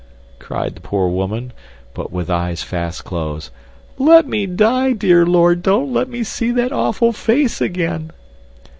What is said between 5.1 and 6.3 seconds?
Lord, don't let me